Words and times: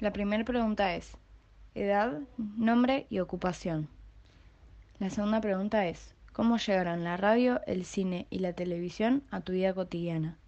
La 0.00 0.14
primera 0.14 0.44
pregunta 0.46 0.94
es, 0.94 1.12
edad, 1.74 2.20
nombre 2.56 3.06
y 3.10 3.18
ocupación. 3.18 3.86
La 4.98 5.10
segunda 5.10 5.42
pregunta 5.42 5.86
es, 5.88 6.14
¿cómo 6.32 6.56
llegaron 6.56 7.04
la 7.04 7.18
radio, 7.18 7.60
el 7.66 7.84
cine 7.84 8.26
y 8.30 8.38
la 8.38 8.54
televisión 8.54 9.22
a 9.30 9.42
tu 9.42 9.52
vida 9.52 9.74
cotidiana? 9.74 10.38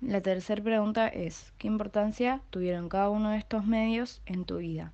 La 0.00 0.20
tercera 0.20 0.60
pregunta 0.64 1.06
es, 1.06 1.52
¿qué 1.58 1.68
importancia 1.68 2.40
tuvieron 2.50 2.88
cada 2.88 3.08
uno 3.08 3.30
de 3.30 3.38
estos 3.38 3.64
medios 3.64 4.20
en 4.26 4.44
tu 4.44 4.56
vida? 4.56 4.92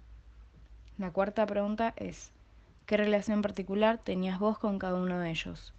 La 0.98 1.10
cuarta 1.10 1.46
pregunta 1.46 1.94
es, 1.96 2.30
¿qué 2.84 2.98
relación 2.98 3.40
particular 3.40 3.96
tenías 3.96 4.38
vos 4.38 4.58
con 4.58 4.78
cada 4.78 4.96
uno 4.96 5.18
de 5.18 5.30
ellos? 5.30 5.72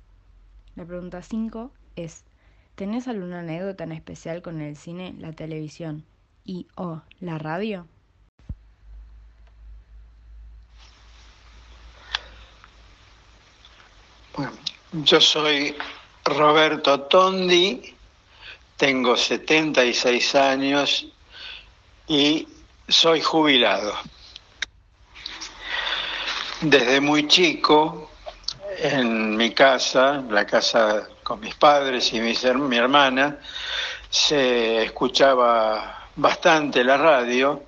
La 0.75 0.83
pregunta 0.83 1.21
5 1.21 1.69
es, 1.95 2.25
¿tenés 2.73 3.07
alguna 3.07 3.41
anécdota 3.41 3.83
en 3.83 3.91
especial 3.91 4.41
con 4.41 4.61
el 4.61 4.77
cine, 4.77 5.13
la 5.19 5.31
televisión 5.31 6.05
y 6.45 6.67
o 6.75 7.01
la 7.19 7.37
radio? 7.37 7.87
Bueno, 14.35 14.53
yo 14.91 15.21
soy 15.21 15.75
Roberto 16.25 17.01
Tondi 17.01 17.93
tengo 18.83 19.15
76 19.15 20.35
años 20.35 21.05
y 22.07 22.47
soy 22.87 23.21
jubilado. 23.21 23.93
Desde 26.59 26.99
muy 26.99 27.27
chico, 27.27 28.11
en 28.77 29.37
mi 29.37 29.51
casa, 29.51 30.23
la 30.29 30.45
casa 30.45 31.07
con 31.23 31.39
mis 31.39 31.55
padres 31.55 32.11
y 32.13 32.19
mi, 32.19 32.33
mi 32.55 32.77
hermana, 32.77 33.39
se 34.09 34.83
escuchaba 34.83 36.02
bastante 36.15 36.83
la 36.83 36.97
radio. 36.97 37.63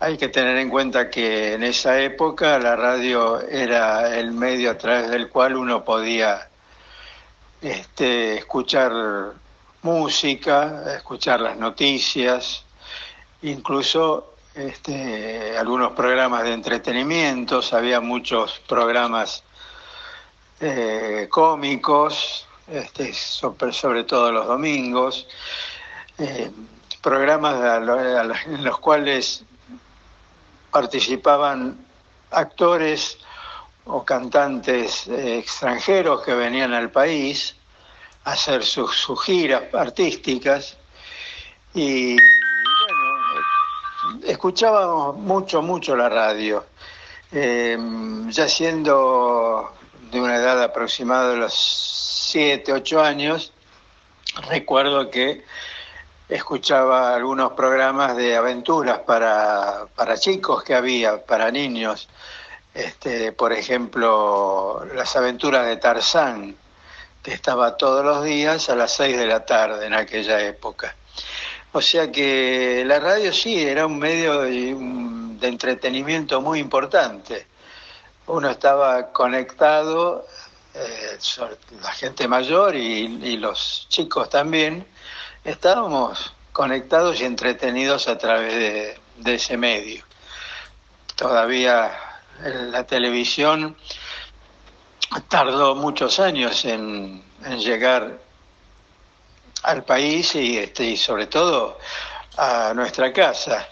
Hay 0.00 0.16
que 0.16 0.28
tener 0.28 0.56
en 0.56 0.70
cuenta 0.70 1.10
que 1.10 1.54
en 1.54 1.62
esa 1.62 2.00
época 2.00 2.58
la 2.58 2.76
radio 2.76 3.40
era 3.40 4.16
el 4.16 4.32
medio 4.32 4.70
a 4.70 4.78
través 4.78 5.10
del 5.10 5.28
cual 5.28 5.56
uno 5.56 5.84
podía 5.84 6.48
este, 7.60 8.38
escuchar 8.38 8.92
música, 9.82 10.94
escuchar 10.96 11.40
las 11.40 11.56
noticias, 11.56 12.64
incluso 13.42 14.34
este, 14.54 15.56
algunos 15.56 15.92
programas 15.92 16.44
de 16.44 16.54
entretenimiento, 16.54 17.60
había 17.72 18.00
muchos 18.00 18.60
programas 18.66 19.44
eh, 20.60 21.28
cómicos, 21.30 22.46
este, 22.68 23.12
sobre, 23.14 24.04
todo 24.04 24.32
los 24.32 24.46
domingos, 24.46 25.26
eh, 26.18 26.50
programas 27.02 27.82
en 28.46 28.64
los 28.64 28.78
cuales 28.78 29.44
participaban 30.70 31.78
actores 32.30 33.18
o 33.86 34.04
cantantes 34.04 35.06
eh, 35.08 35.38
extranjeros 35.38 36.22
que 36.22 36.34
venían 36.34 36.74
al 36.74 36.90
país 36.90 37.56
hacer 38.24 38.64
sus, 38.64 39.06
giras 39.24 39.62
artísticas 39.72 40.76
y 41.74 42.16
bueno, 42.16 44.26
escuchábamos 44.26 45.16
mucho, 45.16 45.62
mucho 45.62 45.96
la 45.96 46.08
radio. 46.08 46.66
Em, 47.32 48.28
ya 48.30 48.48
siendo 48.48 49.72
de 50.10 50.20
una 50.20 50.36
edad 50.36 50.62
aproximada 50.62 51.30
de 51.30 51.36
los 51.36 51.54
7, 51.54 52.72
8 52.72 53.00
años, 53.00 53.52
recuerdo 54.48 55.10
que 55.10 55.44
escuchaba 56.30 57.14
algunos 57.14 57.52
programas 57.52 58.16
de 58.16 58.36
aventuras 58.36 59.00
para, 59.00 59.86
para 59.94 60.16
chicos 60.16 60.62
que 60.62 60.74
había, 60.74 61.24
para 61.24 61.50
niños. 61.50 62.08
Este, 62.72 63.32
por 63.32 63.52
ejemplo, 63.52 64.84
las 64.94 65.16
aventuras 65.16 65.66
de 65.66 65.76
Tarzán, 65.76 66.56
que 67.22 67.32
estaba 67.32 67.76
todos 67.76 68.04
los 68.04 68.24
días 68.24 68.70
a 68.70 68.76
las 68.76 68.92
6 68.92 69.18
de 69.18 69.26
la 69.26 69.44
tarde 69.44 69.86
en 69.86 69.94
aquella 69.94 70.40
época. 70.40 70.94
O 71.72 71.80
sea 71.80 72.10
que 72.10 72.82
la 72.84 72.98
radio 72.98 73.32
sí 73.32 73.62
era 73.62 73.86
un 73.86 73.98
medio 73.98 74.40
de, 74.40 74.70
entretenimiento 75.42 76.40
muy 76.40 76.58
importante. 76.58 77.46
Uno 78.26 78.50
estaba 78.50 79.12
conectado, 79.12 80.26
eh, 80.74 81.18
la 81.82 81.92
gente 81.92 82.26
mayor 82.28 82.74
y, 82.74 83.36
los 83.36 83.86
chicos 83.88 84.28
también, 84.28 84.86
estábamos 85.44 86.34
conectados 86.52 87.20
y 87.20 87.24
entretenidos 87.24 88.06
a 88.08 88.18
través 88.18 88.98
de, 89.16 89.34
ese 89.34 89.56
medio. 89.56 90.04
Todavía 91.16 91.92
la 92.42 92.86
televisión 92.86 93.76
tardó 95.28 95.74
muchos 95.74 96.20
años 96.20 96.64
en, 96.64 97.22
llegar 97.58 98.18
al 99.62 99.84
país 99.84 100.34
y, 100.34 100.58
este, 100.58 100.84
y 100.84 100.96
sobre 100.96 101.26
todo 101.26 101.78
a 102.36 102.72
nuestra 102.74 103.12
casa. 103.12 103.68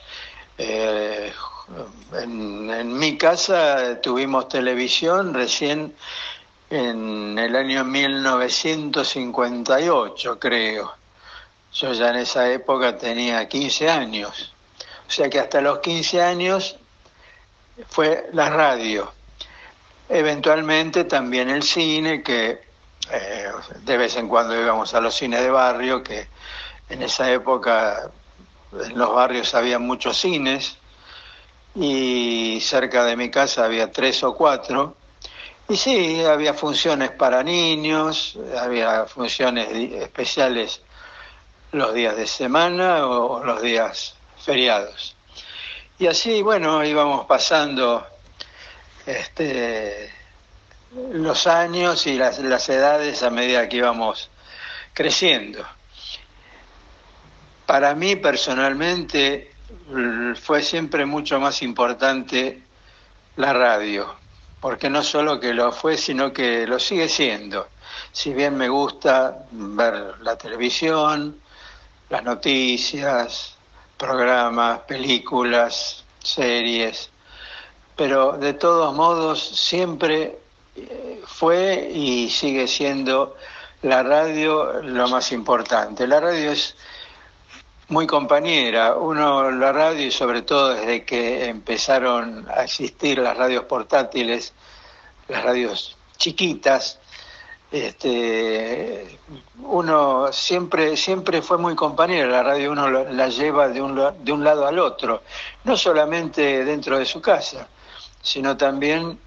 Eh, 0.56 1.32
en, 2.14 2.70
en, 2.70 2.98
mi 2.98 3.18
casa 3.18 4.00
tuvimos 4.00 4.48
televisión 4.48 5.34
recién 5.34 5.94
en 6.70 7.38
el 7.38 7.56
año 7.56 7.84
1958, 7.84 10.38
creo. 10.38 10.97
Yo 11.72 11.92
ya 11.92 12.10
en 12.10 12.16
esa 12.16 12.50
época 12.50 12.96
tenía 12.96 13.46
15 13.48 13.88
años. 13.88 14.52
O 15.06 15.10
sea 15.10 15.28
que 15.30 15.40
hasta 15.40 15.60
los 15.60 15.78
15 15.78 16.22
años 16.22 16.76
fue 17.88 18.28
la 18.32 18.50
radio. 18.50 19.12
Eventualmente 20.08 21.04
también 21.04 21.50
el 21.50 21.62
cine, 21.62 22.22
que 22.22 22.62
eh, 23.10 23.50
de 23.84 23.96
vez 23.96 24.16
en 24.16 24.28
cuando 24.28 24.58
íbamos 24.58 24.94
a 24.94 25.00
los 25.00 25.14
cines 25.14 25.40
de 25.40 25.50
barrio, 25.50 26.02
que 26.02 26.28
en 26.88 27.02
esa 27.02 27.30
época 27.30 28.10
en 28.72 28.98
los 28.98 29.14
barrios 29.14 29.54
había 29.54 29.78
muchos 29.78 30.18
cines 30.18 30.76
y 31.74 32.58
cerca 32.60 33.04
de 33.04 33.16
mi 33.16 33.30
casa 33.30 33.64
había 33.64 33.90
tres 33.92 34.22
o 34.24 34.34
cuatro. 34.34 34.96
Y 35.68 35.76
sí, 35.76 36.24
había 36.24 36.54
funciones 36.54 37.10
para 37.10 37.42
niños, 37.42 38.38
había 38.58 39.04
funciones 39.04 39.68
especiales 39.70 40.80
los 41.72 41.94
días 41.94 42.16
de 42.16 42.26
semana 42.26 43.06
o 43.06 43.44
los 43.44 43.60
días 43.62 44.14
feriados. 44.38 45.16
Y 45.98 46.06
así, 46.06 46.42
bueno, 46.42 46.84
íbamos 46.84 47.26
pasando 47.26 48.06
este, 49.04 50.12
los 51.12 51.46
años 51.46 52.06
y 52.06 52.16
las, 52.16 52.38
las 52.38 52.68
edades 52.68 53.22
a 53.22 53.30
medida 53.30 53.68
que 53.68 53.78
íbamos 53.78 54.30
creciendo. 54.94 55.64
Para 57.66 57.94
mí 57.94 58.16
personalmente 58.16 59.52
fue 60.40 60.62
siempre 60.62 61.04
mucho 61.04 61.38
más 61.38 61.62
importante 61.62 62.62
la 63.36 63.52
radio, 63.52 64.14
porque 64.60 64.88
no 64.88 65.02
solo 65.02 65.38
que 65.38 65.52
lo 65.52 65.72
fue, 65.72 65.96
sino 65.96 66.32
que 66.32 66.66
lo 66.66 66.78
sigue 66.78 67.08
siendo. 67.08 67.68
Si 68.12 68.32
bien 68.32 68.56
me 68.56 68.68
gusta 68.68 69.44
ver 69.50 70.14
la 70.22 70.36
televisión, 70.36 71.40
las 72.08 72.22
noticias, 72.24 73.56
programas, 73.96 74.80
películas, 74.80 76.04
series, 76.20 77.10
pero 77.96 78.32
de 78.32 78.54
todos 78.54 78.94
modos 78.94 79.42
siempre 79.42 80.38
eh, 80.76 81.20
fue 81.26 81.90
y 81.92 82.30
sigue 82.30 82.68
siendo 82.68 83.36
la 83.82 84.02
radio 84.02 84.82
lo 84.82 85.08
más 85.08 85.32
importante. 85.32 86.06
La 86.06 86.20
radio 86.20 86.52
es 86.52 86.76
muy 87.88 88.06
compañera. 88.06 88.94
Uno, 88.94 89.50
la 89.50 89.72
radio, 89.72 90.06
y 90.06 90.10
sobre 90.10 90.42
todo 90.42 90.74
desde 90.74 91.04
que 91.04 91.46
empezaron 91.46 92.46
a 92.48 92.64
existir 92.64 93.18
las 93.18 93.36
radios 93.36 93.64
portátiles, 93.64 94.52
las 95.28 95.42
radios 95.44 95.96
chiquitas, 96.16 96.98
este, 97.70 98.87
uno 99.70 100.32
siempre, 100.32 100.96
siempre 100.96 101.42
fue 101.42 101.58
muy 101.58 101.74
compañero. 101.74 102.28
La 102.30 102.42
radio 102.42 102.72
uno 102.72 102.88
la 102.88 103.28
lleva 103.28 103.68
de 103.68 103.80
un, 103.80 104.00
de 104.20 104.32
un 104.32 104.44
lado 104.44 104.66
al 104.66 104.78
otro, 104.78 105.22
no 105.64 105.76
solamente 105.76 106.64
dentro 106.64 106.98
de 106.98 107.04
su 107.04 107.20
casa 107.20 107.68
sino 108.22 108.56
también 108.56 109.18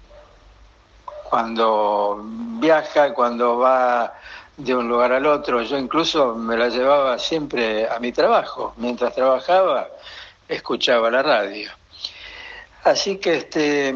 cuando 1.28 2.20
viaja, 2.60 3.12
cuando 3.14 3.58
va 3.58 4.14
de 4.56 4.74
un 4.74 4.88
lugar 4.88 5.12
al 5.12 5.26
otro. 5.26 5.62
Yo 5.62 5.78
incluso 5.78 6.34
me 6.34 6.56
la 6.56 6.68
llevaba 6.68 7.18
siempre 7.18 7.88
a 7.88 7.98
mi 7.98 8.12
trabajo. 8.12 8.74
Mientras 8.76 9.14
trabajaba, 9.14 9.88
escuchaba 10.48 11.10
la 11.10 11.22
radio. 11.22 11.70
Así 12.84 13.16
que 13.16 13.36
este, 13.36 13.94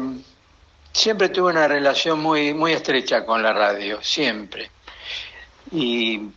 siempre 0.91 1.29
tuve 1.29 1.51
una 1.51 1.67
relación 1.67 2.19
muy, 2.19 2.53
muy 2.53 2.73
estrecha 2.73 3.25
con 3.25 3.43
la 3.43 3.53
radio, 3.53 4.01
siempre. 4.01 4.71
Y 5.71 6.29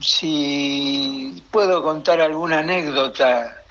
si 0.00 1.42
puedo 1.50 1.82
contar 1.82 2.20
alguna 2.20 2.60
anécdota 2.60 3.62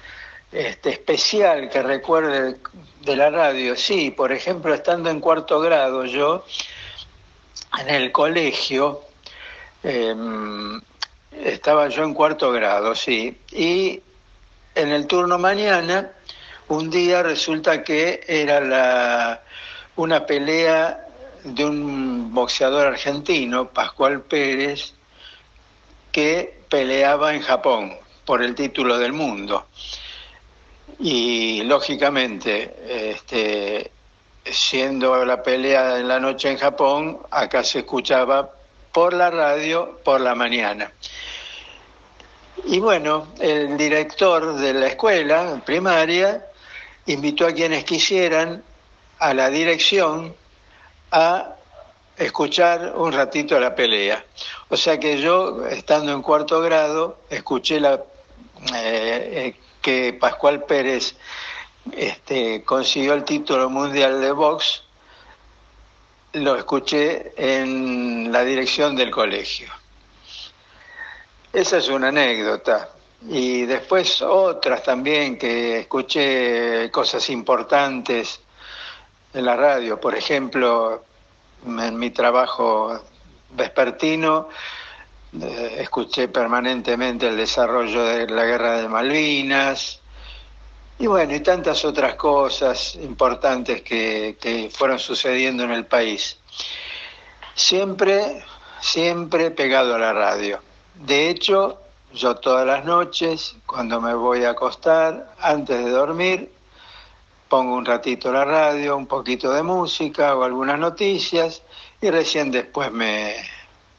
este, 0.52 0.92
especial 0.92 1.70
que 1.70 1.82
recuerde 1.82 2.58
de 3.02 3.16
la 3.16 3.30
radio. 3.30 3.76
Sí, 3.76 4.12
por 4.12 4.32
ejemplo, 4.32 4.74
estando 4.74 5.10
en 5.10 5.20
cuarto 5.20 5.60
grado 5.60 6.06
yo, 6.06 6.46
en 7.80 7.90
el 7.90 8.12
colegio, 8.12 9.02
em, 9.82 10.80
estaba 11.32 11.90
yo 11.90 12.04
en 12.04 12.14
cuarto 12.14 12.52
grado, 12.52 12.96
sí, 12.96 13.38
y 13.52 14.02
en 14.76 14.92
el 14.92 15.08
turno 15.08 15.38
mañana, 15.40 16.12
un 16.68 16.90
día 16.90 17.24
resulta 17.24 17.84
que 17.84 18.22
era 18.28 18.60
la, 18.62 19.42
una 19.96 20.26
pelea 20.26 21.03
de 21.44 21.66
un 21.66 22.34
boxeador 22.34 22.88
argentino, 22.88 23.70
Pascual 23.70 24.22
Pérez, 24.22 24.94
que 26.12 26.62
peleaba 26.70 27.34
en 27.34 27.42
Japón 27.42 27.94
por 28.26 28.42
el 28.42 28.56
título 28.56 28.98
del 28.98 29.14
mundo. 29.14 29.68
Y 31.00 31.64
lógicamente, 31.64 33.12
este, 33.12 33.92
siendo 34.46 35.26
la 35.26 35.42
pelea 35.44 36.00
en 36.00 36.08
la 36.08 36.20
noche 36.20 36.50
en 36.50 36.58
Japón, 36.58 37.20
acá 37.32 37.64
se 37.64 37.80
escuchaba 37.80 38.52
por 38.92 39.14
la 39.14 39.30
radio 39.30 40.00
por 40.04 40.22
la 40.22 40.36
mañana. 40.36 40.92
Y 42.66 42.80
bueno, 42.80 43.28
el 43.40 43.76
director 43.76 44.56
de 44.56 44.74
la 44.74 44.88
escuela 44.88 45.62
primaria 45.66 46.46
invitó 47.08 47.48
a 47.48 47.52
quienes 47.52 47.84
quisieran 47.84 48.64
a 49.20 49.34
la 49.34 49.50
dirección 49.50 50.36
a 51.14 51.56
escuchar 52.18 52.94
un 52.96 53.14
ratito 53.14 53.60
la 53.60 53.76
pelea. 53.76 54.26
O 54.70 54.76
sea 54.76 55.00
que 55.00 55.22
yo, 55.22 55.66
estando 55.68 56.12
en 56.12 56.22
cuarto 56.22 56.60
grado, 56.60 57.20
escuché 57.30 57.80
la, 57.80 58.02
eh, 58.76 59.56
que 59.82 60.14
Pascual 60.14 60.64
Pérez 60.64 61.16
este, 61.92 62.64
consiguió 62.64 63.14
el 63.14 63.24
título 63.24 63.70
mundial 63.70 64.20
de 64.22 64.32
box, 64.32 64.84
lo 66.34 66.56
escuché 66.56 67.34
en 67.38 68.32
la 68.32 68.44
dirección 68.44 68.96
del 68.96 69.12
colegio. 69.12 69.72
Esa 71.52 71.78
es 71.78 71.90
una 71.90 72.08
anécdota. 72.08 72.90
Y 73.30 73.66
después 73.66 74.22
otras 74.22 74.82
también 74.84 75.38
que 75.38 75.82
escuché 75.82 76.90
cosas 76.92 77.30
importantes 77.30 78.40
en 79.34 79.46
la 79.46 79.56
radio. 79.56 80.00
Por 80.00 80.16
ejemplo, 80.16 81.04
en 81.66 81.98
mi 81.98 82.12
trabajo 82.12 83.02
vespertino 83.52 84.50
eh, 85.42 85.78
escuché 85.80 86.28
permanentemente 86.28 87.28
el 87.28 87.38
desarrollo 87.38 88.04
de 88.04 88.28
la 88.28 88.46
guerra 88.46 88.82
de 88.82 88.88
Malvinas 88.88 90.00
y 91.00 91.08
bueno, 91.08 91.34
y 91.36 91.40
tantas 91.40 91.84
otras 91.86 92.16
cosas 92.16 92.96
importantes 92.96 93.82
que, 93.82 94.38
que 94.40 94.70
fueron 94.72 95.00
sucediendo 95.00 95.64
en 95.64 95.72
el 95.72 95.86
país. 95.86 96.38
Siempre, 97.56 98.44
siempre 98.80 99.52
pegado 99.52 99.96
a 99.96 100.00
la 100.00 100.14
radio. 100.14 100.60
De 100.94 101.30
hecho, 101.30 101.80
yo 102.14 102.36
todas 102.36 102.66
las 102.66 102.86
noches, 102.86 103.56
cuando 103.66 104.00
me 104.00 104.14
voy 104.14 104.44
a 104.46 104.52
acostar, 104.52 105.34
antes 105.40 105.84
de 105.84 105.90
dormir, 105.90 106.53
pongo 107.54 107.76
un 107.76 107.86
ratito 107.86 108.32
la 108.32 108.46
radio, 108.46 108.98
un 108.98 109.06
poquito 109.06 109.54
de 109.54 109.62
música 109.62 110.36
o 110.36 110.44
algunas 110.44 110.80
noticias 110.80 111.62
y 112.02 112.10
recién 112.10 112.50
después 112.50 112.92
me, 112.92 113.36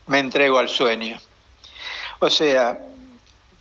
me 0.09 0.19
entrego 0.19 0.59
al 0.59 0.69
sueño. 0.69 1.21
O 2.19 2.29
sea, 2.31 2.81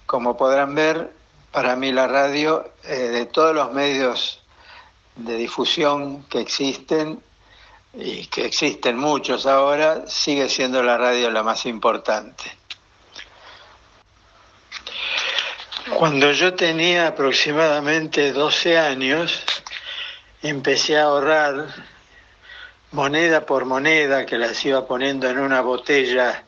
como 0.08 0.36
podrán 0.36 0.74
ver, 0.74 1.14
para 1.52 1.76
mí 1.76 1.92
la 1.92 2.08
radio, 2.08 2.72
eh, 2.86 2.96
de 2.96 3.28
todos 3.28 3.54
los 3.54 3.72
medios 3.72 4.42
de 5.16 5.38
difusión 5.38 6.24
que 6.24 6.40
existen, 6.40 7.22
y 7.94 8.26
que 8.26 8.46
existen 8.46 8.98
muchos 8.98 9.46
ahora, 9.46 10.08
sigue 10.08 10.50
siendo 10.50 10.82
la 10.82 10.98
radio 10.98 11.30
la 11.30 11.44
más 11.44 11.68
importante. 11.68 12.46
Cuando 16.00 16.32
yo 16.32 16.56
tenía 16.56 17.10
aproximadamente 17.10 18.34
12 18.34 18.80
años, 18.80 19.44
empecé 20.44 20.98
a 20.98 21.04
ahorrar 21.04 21.68
moneda 22.92 23.46
por 23.46 23.64
moneda 23.64 24.26
que 24.26 24.38
las 24.38 24.64
iba 24.66 24.86
poniendo 24.86 25.30
en 25.30 25.40
una 25.40 25.62
botella 25.62 26.44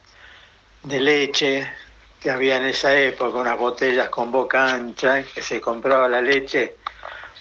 de 0.83 0.99
leche 0.99 1.71
que 2.19 2.29
había 2.29 2.57
en 2.57 2.65
esa 2.65 2.93
época, 2.93 3.37
unas 3.37 3.57
botellas 3.57 4.09
con 4.09 4.31
boca 4.31 4.73
ancha, 4.73 5.23
que 5.23 5.41
se 5.41 5.61
compraba 5.61 6.09
la 6.09 6.21
leche, 6.21 6.75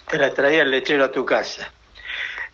te 0.08 0.16
la 0.16 0.32
traía 0.32 0.62
el 0.62 0.70
lechero 0.70 1.04
a 1.04 1.10
tu 1.10 1.24
casa. 1.24 1.72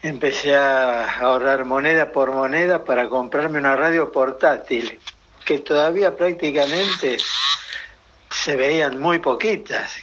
Empecé 0.03 0.57
a 0.57 1.19
ahorrar 1.19 1.67
moneda 1.67 2.11
por 2.11 2.33
moneda 2.33 2.83
para 2.83 3.07
comprarme 3.09 3.59
una 3.59 3.77
radio 3.77 4.11
portátil, 4.11 4.99
que 5.45 5.59
todavía 5.59 6.17
prácticamente 6.17 7.19
se 8.31 8.57
veían 8.57 8.99
muy 8.99 9.19
poquitas, 9.19 9.95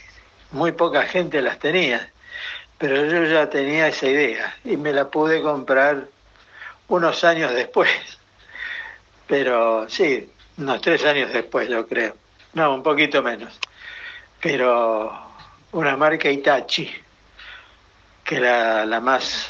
muy 0.52 0.70
poca 0.70 1.02
gente 1.02 1.42
las 1.42 1.58
tenía, 1.58 2.12
pero 2.78 3.04
yo 3.04 3.24
ya 3.24 3.50
tenía 3.50 3.88
esa 3.88 4.06
idea 4.06 4.56
y 4.64 4.76
me 4.76 4.92
la 4.92 5.08
pude 5.08 5.42
comprar 5.42 6.08
unos 6.86 7.24
años 7.24 7.52
después, 7.52 7.90
pero 9.26 9.88
sí, 9.88 10.32
unos 10.56 10.80
tres 10.80 11.04
años 11.04 11.32
después 11.32 11.68
yo 11.68 11.86
creo, 11.86 12.16
no, 12.54 12.74
un 12.74 12.82
poquito 12.82 13.22
menos, 13.22 13.58
pero 14.40 15.12
una 15.72 15.96
marca 15.96 16.30
Itachi, 16.30 16.90
que 18.24 18.36
era 18.36 18.86
la 18.86 19.00
más 19.00 19.48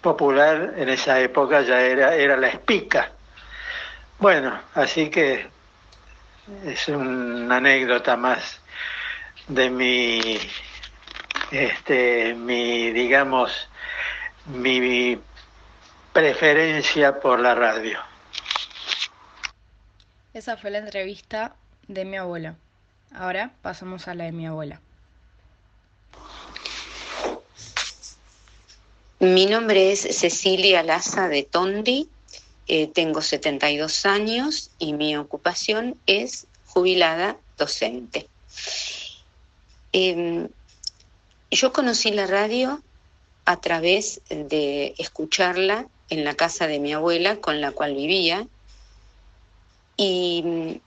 popular 0.00 0.74
en 0.76 0.88
esa 0.88 1.18
época 1.20 1.62
ya 1.62 1.80
era, 1.80 2.14
era 2.14 2.36
la 2.36 2.48
Espica. 2.48 3.10
Bueno, 4.18 4.56
así 4.74 5.10
que 5.10 5.48
es 6.64 6.88
una 6.88 7.56
anécdota 7.56 8.16
más 8.16 8.60
de 9.48 9.70
mi, 9.70 10.38
este, 11.50 12.34
mi, 12.34 12.90
digamos, 12.90 13.68
mi 14.46 15.18
preferencia 16.12 17.20
por 17.20 17.40
la 17.40 17.54
radio. 17.54 17.98
Esa 20.34 20.56
fue 20.56 20.70
la 20.70 20.78
entrevista 20.78 21.54
de 21.88 22.04
mi 22.04 22.16
abuela. 22.16 22.56
Ahora 23.14 23.52
pasamos 23.62 24.08
a 24.08 24.14
la 24.14 24.24
de 24.24 24.32
mi 24.32 24.46
abuela. 24.46 24.80
Mi 29.18 29.46
nombre 29.46 29.92
es 29.92 30.00
Cecilia 30.00 30.82
Laza 30.82 31.28
de 31.28 31.42
Tondi 31.42 32.10
eh, 32.68 32.88
tengo 32.88 33.22
72 33.22 34.06
años 34.06 34.70
y 34.78 34.92
mi 34.92 35.16
ocupación 35.16 35.96
es 36.06 36.48
jubilada 36.66 37.36
docente. 37.56 38.28
Em, 39.92 40.48
yo 41.56 41.72
conocí 41.72 42.10
la 42.10 42.26
radio 42.26 42.82
a 43.46 43.56
través 43.60 44.20
de 44.28 44.94
escucharla 44.98 45.86
en 46.10 46.22
la 46.24 46.34
casa 46.34 46.66
de 46.66 46.78
mi 46.78 46.92
abuela 46.92 47.36
con 47.36 47.60
la 47.60 47.72
cual 47.72 47.94
vivía 47.94 48.46
y 49.96 50.42
mm, 50.44 50.80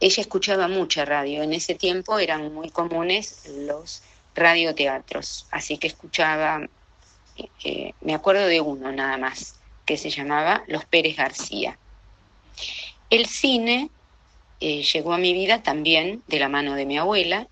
ella 0.00 0.20
escuchaba 0.20 0.68
mucha 0.68 1.04
radio. 1.04 1.42
En 1.42 1.52
ese 1.52 1.74
tiempo 1.74 2.18
eran 2.18 2.54
muy 2.54 2.70
comunes 2.70 3.50
los 3.66 4.02
radioteatros, 4.36 5.46
así 5.50 5.78
que 5.78 5.88
escuchaba, 5.88 6.60
eh, 7.64 7.92
me 8.00 8.14
acuerdo 8.14 8.46
de 8.46 8.60
uno 8.60 8.92
nada 8.92 9.16
más, 9.16 9.56
que 9.84 9.96
se 9.96 10.10
llamaba 10.10 10.62
Los 10.68 10.84
Pérez 10.84 11.16
García. 11.16 11.76
El 13.10 13.26
cine 13.26 13.90
eh, 14.60 14.82
llegó 14.82 15.12
a 15.12 15.18
mi 15.18 15.32
vida 15.32 15.62
también 15.62 16.22
de 16.28 16.38
la 16.38 16.48
mano 16.48 16.74
de 16.74 16.86
mi 16.86 16.98
abuela. 16.98 17.48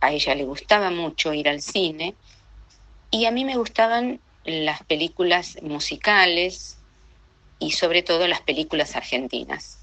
A 0.00 0.12
ella 0.12 0.34
le 0.34 0.44
gustaba 0.44 0.90
mucho 0.90 1.34
ir 1.34 1.48
al 1.48 1.60
cine 1.60 2.14
y 3.10 3.24
a 3.26 3.30
mí 3.30 3.44
me 3.44 3.56
gustaban 3.56 4.20
las 4.44 4.82
películas 4.84 5.58
musicales 5.62 6.78
y 7.58 7.72
sobre 7.72 8.02
todo 8.02 8.28
las 8.28 8.40
películas 8.42 8.96
argentinas. 8.96 9.78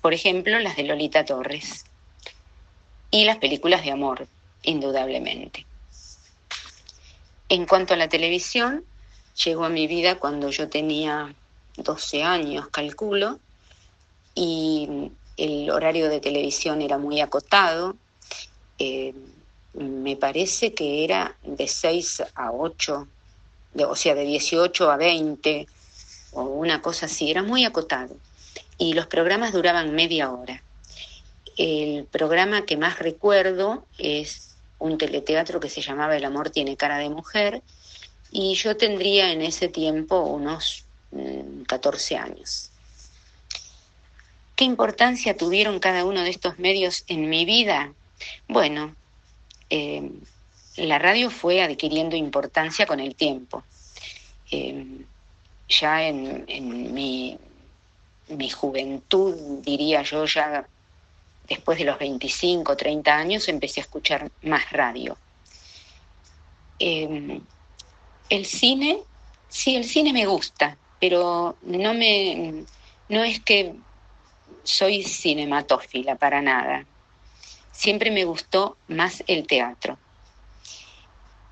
Por 0.00 0.14
ejemplo, 0.14 0.58
las 0.58 0.76
de 0.76 0.84
Lolita 0.84 1.24
Torres 1.24 1.84
y 3.10 3.24
las 3.24 3.36
películas 3.38 3.84
de 3.84 3.92
amor, 3.92 4.26
indudablemente. 4.62 5.66
En 7.48 7.66
cuanto 7.66 7.94
a 7.94 7.98
la 7.98 8.08
televisión, 8.08 8.84
llegó 9.44 9.64
a 9.64 9.68
mi 9.68 9.86
vida 9.86 10.18
cuando 10.18 10.50
yo 10.50 10.68
tenía 10.68 11.34
12 11.76 12.22
años, 12.22 12.68
calculo, 12.68 13.38
y 14.34 15.12
el 15.36 15.70
horario 15.70 16.08
de 16.08 16.20
televisión 16.20 16.80
era 16.80 16.98
muy 16.98 17.20
acotado. 17.20 17.96
Eh, 18.78 19.14
me 19.74 20.16
parece 20.16 20.74
que 20.74 21.04
era 21.04 21.36
de 21.42 21.66
6 21.66 22.22
a 22.34 22.52
8, 22.52 23.08
o 23.88 23.96
sea, 23.96 24.14
de 24.14 24.24
18 24.24 24.90
a 24.90 24.96
20, 24.96 25.66
o 26.32 26.42
una 26.42 26.82
cosa 26.82 27.06
así, 27.06 27.30
era 27.30 27.42
muy 27.42 27.64
acotado. 27.64 28.16
Y 28.78 28.94
los 28.94 29.06
programas 29.06 29.52
duraban 29.52 29.94
media 29.94 30.30
hora. 30.30 30.62
El 31.56 32.04
programa 32.06 32.64
que 32.64 32.76
más 32.76 32.98
recuerdo 32.98 33.84
es 33.98 34.54
un 34.78 34.98
teleteatro 34.98 35.60
que 35.60 35.68
se 35.68 35.82
llamaba 35.82 36.16
El 36.16 36.24
amor 36.24 36.50
tiene 36.50 36.76
cara 36.76 36.98
de 36.98 37.08
mujer 37.08 37.62
y 38.30 38.54
yo 38.54 38.76
tendría 38.76 39.30
en 39.30 39.42
ese 39.42 39.68
tiempo 39.68 40.20
unos 40.20 40.84
14 41.66 42.14
mm, 42.14 42.18
años. 42.22 42.70
¿Qué 44.56 44.64
importancia 44.64 45.36
tuvieron 45.36 45.78
cada 45.78 46.04
uno 46.04 46.22
de 46.22 46.30
estos 46.30 46.58
medios 46.58 47.04
en 47.06 47.28
mi 47.28 47.44
vida? 47.44 47.92
Bueno, 48.48 48.94
eh, 49.74 50.02
la 50.76 50.98
radio 50.98 51.30
fue 51.30 51.62
adquiriendo 51.62 52.14
importancia 52.14 52.84
con 52.84 53.00
el 53.00 53.14
tiempo. 53.14 53.64
Eh, 54.50 55.06
ya 55.66 56.06
en, 56.06 56.92
mi, 56.92 57.38
juventud, 58.50 59.34
diría 59.62 60.02
yo, 60.02 60.26
ya 60.26 60.68
después 61.48 61.78
de 61.78 61.86
los 61.86 61.98
25, 61.98 62.76
30 62.76 63.16
años, 63.16 63.48
empecé 63.48 63.80
a 63.80 63.84
escuchar 63.84 64.30
más 64.42 64.70
radio. 64.72 65.16
Eh, 66.78 67.40
el 68.28 68.44
cine, 68.44 68.98
sí, 69.48 69.74
el 69.74 69.84
cine 69.84 70.12
me 70.12 70.26
gusta, 70.26 70.76
pero 71.00 71.56
no 71.62 71.94
me, 71.94 72.64
no 73.08 73.24
es 73.24 73.40
que 73.40 73.74
soy 74.64 75.02
cinematófila 75.02 76.16
para 76.16 76.42
nada. 76.42 76.84
Siempre 77.82 78.12
me 78.12 78.24
gustó 78.24 78.76
más 78.86 79.24
el 79.26 79.44
teatro. 79.44 79.98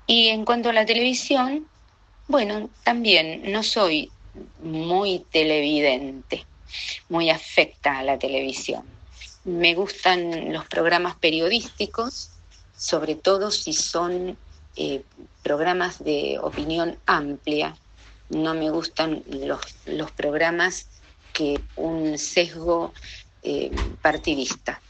Y 0.07 0.29
en 0.29 0.45
cuanto 0.45 0.69
a 0.69 0.73
la 0.73 0.85
televisión, 0.85 1.67
bueno, 2.29 2.69
también 2.85 3.51
no 3.51 3.63
soy 3.63 4.09
muy 4.63 5.25
televidente, 5.29 6.45
muy 7.09 7.29
afecta 7.29 7.99
a 7.99 8.03
la 8.03 8.17
televisión. 8.17 8.85
Me 9.43 9.75
gustan 9.75 10.53
los 10.53 10.65
programas 10.67 11.17
periodísticos, 11.17 12.29
sobre 12.77 13.15
todo 13.15 13.51
si 13.51 13.73
son 13.73 14.37
eh, 14.77 15.03
programas 15.43 16.01
de 16.01 16.39
opinión 16.41 16.97
amplia. 17.07 17.75
No 18.29 18.53
me 18.53 18.69
gustan 18.69 19.21
los, 19.27 19.59
los 19.85 20.13
programas 20.13 20.87
que 21.33 21.59
un 21.75 22.17
sesgo 22.17 22.93
eh, 23.43 23.69
partidista. 24.01 24.81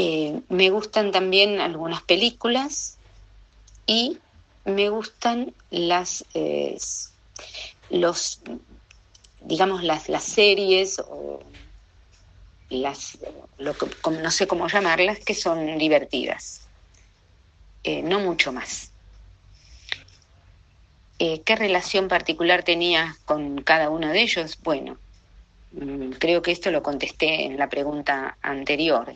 Eh, 0.00 0.42
me 0.48 0.70
gustan 0.70 1.10
también 1.10 1.60
algunas 1.60 2.04
películas 2.04 3.00
y 3.84 4.20
me 4.64 4.90
gustan 4.90 5.56
las 5.70 6.24
eh, 6.34 6.78
los 7.90 8.40
digamos 9.40 9.82
las, 9.82 10.08
las 10.08 10.22
series 10.22 11.00
o 11.00 11.40
las 12.68 13.18
no 13.58 14.30
sé 14.30 14.46
cómo 14.46 14.68
llamarlas 14.68 15.18
que 15.18 15.34
son 15.34 15.78
divertidas. 15.78 16.70
No 18.04 18.20
mucho 18.20 18.52
más. 18.52 18.92
¿Qué 21.18 21.56
relación 21.56 22.06
particular 22.06 22.62
tenía 22.62 23.16
con 23.24 23.62
cada 23.62 23.88
uno 23.88 24.10
de 24.10 24.20
ellos? 24.22 24.58
Bueno, 24.62 25.00
Mm, 25.70 26.12
creo 26.12 26.40
que 26.42 26.50
esto 26.50 26.70
lo 26.70 26.82
contesté 26.82 27.44
en 27.44 27.58
la 27.58 27.68
pregunta 27.68 28.38
anterior, 28.40 29.14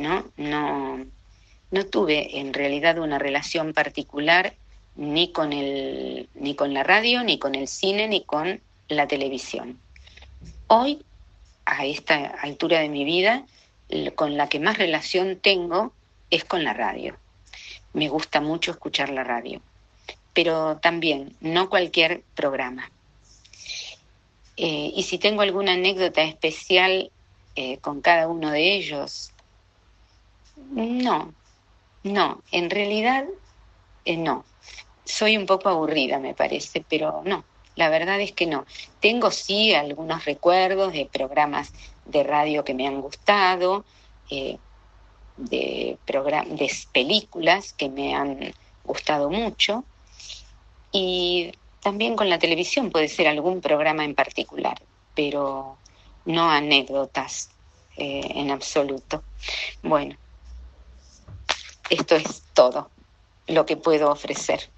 ¿no? 0.00 0.24
No, 0.36 1.04
no 1.70 1.86
tuve 1.86 2.38
en 2.40 2.52
realidad 2.52 2.98
una 2.98 3.18
relación 3.18 3.72
particular 3.72 4.54
ni 4.96 5.32
con, 5.32 5.52
el, 5.52 6.28
ni 6.34 6.54
con 6.54 6.74
la 6.74 6.82
radio, 6.82 7.22
ni 7.22 7.38
con 7.38 7.54
el 7.54 7.68
cine, 7.68 8.08
ni 8.08 8.22
con 8.22 8.60
la 8.88 9.06
televisión. 9.06 9.78
Hoy, 10.66 11.02
a 11.64 11.86
esta 11.86 12.16
altura 12.42 12.80
de 12.80 12.88
mi 12.88 13.04
vida, 13.04 13.44
con 14.14 14.36
la 14.36 14.48
que 14.48 14.60
más 14.60 14.78
relación 14.78 15.36
tengo 15.36 15.92
es 16.30 16.44
con 16.44 16.64
la 16.64 16.72
radio. 16.72 17.16
Me 17.92 18.08
gusta 18.08 18.40
mucho 18.40 18.70
escuchar 18.70 19.10
la 19.10 19.24
radio, 19.24 19.60
pero 20.32 20.78
también 20.78 21.34
no 21.40 21.68
cualquier 21.68 22.22
programa. 22.34 22.90
Eh, 24.56 24.92
y 24.94 25.02
si 25.04 25.18
tengo 25.18 25.42
alguna 25.42 25.72
anécdota 25.72 26.22
especial 26.22 27.10
eh, 27.56 27.78
con 27.78 28.00
cada 28.00 28.28
uno 28.28 28.50
de 28.50 28.74
ellos, 28.74 29.32
no, 30.70 31.32
no, 32.02 32.42
en 32.52 32.70
realidad 32.70 33.24
eh, 34.04 34.16
no. 34.16 34.44
Soy 35.04 35.36
un 35.36 35.46
poco 35.46 35.68
aburrida, 35.68 36.18
me 36.18 36.34
parece, 36.34 36.84
pero 36.88 37.22
no, 37.24 37.44
la 37.76 37.88
verdad 37.88 38.20
es 38.20 38.32
que 38.32 38.46
no. 38.46 38.64
Tengo 39.00 39.30
sí 39.30 39.74
algunos 39.74 40.24
recuerdos 40.24 40.92
de 40.92 41.08
programas 41.12 41.72
de 42.04 42.22
radio 42.22 42.64
que 42.64 42.74
me 42.74 42.86
han 42.86 43.00
gustado, 43.00 43.84
de, 44.30 44.58
de 45.36 45.98
películas 46.92 47.72
que 47.72 47.88
me 47.88 48.14
han 48.14 48.52
gustado 48.84 49.30
mucho 49.30 49.84
y 50.92 51.52
también 51.80 52.16
con 52.16 52.28
la 52.28 52.38
televisión 52.38 52.90
puede 52.90 53.08
ser 53.08 53.28
algún 53.28 53.60
programa 53.60 54.04
en 54.04 54.14
particular, 54.14 54.80
pero 55.14 55.78
no 56.24 56.50
anécdotas 56.50 57.50
eh, 57.96 58.20
en 58.34 58.50
absoluto. 58.50 59.22
Bueno, 59.82 60.16
esto 61.90 62.16
es 62.16 62.42
todo 62.54 62.90
lo 63.46 63.66
que 63.66 63.76
puedo 63.76 64.10
ofrecer. 64.10 64.70